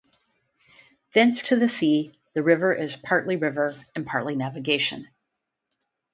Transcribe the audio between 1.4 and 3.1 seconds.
to the sea, the river is